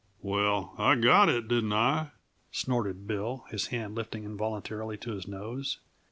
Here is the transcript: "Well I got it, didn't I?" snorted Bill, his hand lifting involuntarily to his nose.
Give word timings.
"Well 0.23 0.73
I 0.79 0.95
got 0.95 1.29
it, 1.29 1.47
didn't 1.47 1.73
I?" 1.73 2.09
snorted 2.51 3.05
Bill, 3.05 3.45
his 3.51 3.67
hand 3.67 3.93
lifting 3.93 4.23
involuntarily 4.23 4.97
to 4.97 5.11
his 5.11 5.27
nose. 5.27 5.77